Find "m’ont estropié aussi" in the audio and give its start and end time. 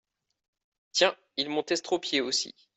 1.47-2.55